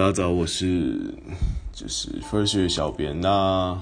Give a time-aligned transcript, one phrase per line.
[0.00, 1.12] 大家早，我是
[1.74, 3.20] 就是 First 月小编。
[3.20, 3.78] 那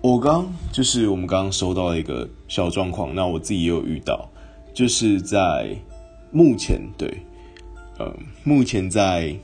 [0.00, 4.30] 我刚就是我们刚刚收到了一个小状况，那我自己也有遇到，
[4.72, 5.76] 就是在
[6.30, 7.22] 目前对，
[7.98, 9.36] 呃，目前在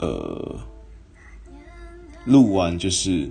[0.00, 0.58] 呃
[2.24, 3.30] 录完就是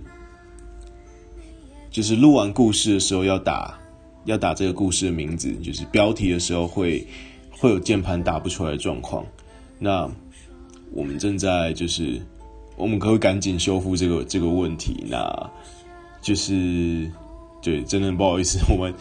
[1.91, 3.77] 就是录完故事的时候要打
[4.23, 7.05] 要打这个故事的名字，就是标题的时候会
[7.51, 9.25] 会有键盘打不出来的状况，
[9.77, 10.09] 那。
[10.93, 12.21] 我们正在就是，
[12.77, 15.03] 我们可以赶紧修复这个这个问题。
[15.07, 15.51] 那
[16.21, 17.09] 就是
[17.61, 18.93] 对，真的不好意思， 我们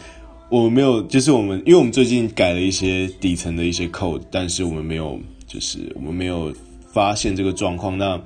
[0.49, 6.53] 我们没有，就是我们，因为我们最近改了一些底层的一些 code，但是我们没有，就是我们没有
[6.91, 7.97] 发现这个状况。
[7.97, 8.21] 那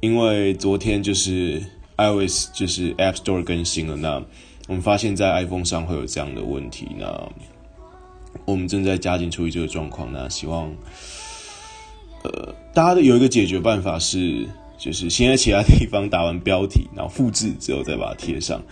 [0.00, 1.62] 因为昨天就是
[1.96, 4.22] iOS 就是 App Store 更新了，那
[4.68, 6.88] 我们发现，在 iPhone 上会有这样的问题。
[6.98, 7.28] 那
[8.44, 10.12] 我们正在加紧处理这个状况。
[10.12, 10.72] 那希望。
[12.22, 18.62] 呃，大家的有一个解决办法是，就是先在其他地方打完标题，然后复制之后再把它贴上。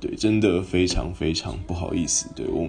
[0.00, 2.28] 对，真的非常非常不好意思。
[2.36, 2.68] 对我，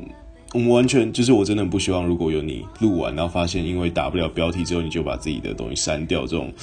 [0.53, 6.53] 我们完全就是我真的不希望，如果有你录完，然后发现因为打不了标题之后，你就把自己的东西删掉，这种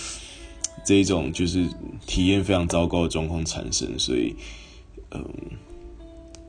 [0.83, 1.69] 这一种就是
[2.07, 3.87] 体验非常糟糕的状况产生。
[3.99, 4.35] 所以，
[5.11, 5.23] 嗯，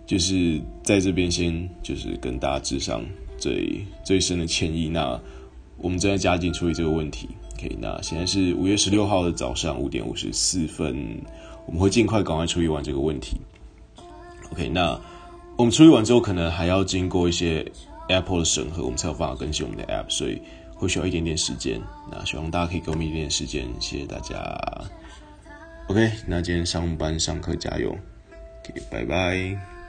[0.06, 3.04] 就是在这边先就是跟大家致上
[3.38, 4.88] 最最深的歉意。
[4.88, 5.20] 那。
[5.84, 7.30] 我们正在加紧处理这个问题。
[7.56, 11.22] OK，那现在是五月十六号的早上五点五十四分，
[11.66, 13.40] 我们会尽快赶快处理完这个问题。
[14.52, 15.00] OK，那
[15.58, 17.70] 我们处理完之后，可能还要经过一些
[18.08, 20.42] Apple 的审核，我们才有办法更新我们的 App，所以
[20.74, 21.82] 会需要一点点时间。
[22.10, 24.36] 那希望大家可以给我们一点点时间，谢谢大家。
[25.90, 27.90] OK，那今天上班上课加油。
[27.90, 29.83] OK，拜拜。